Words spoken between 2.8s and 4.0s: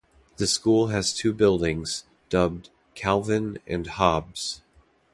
"Calvin" and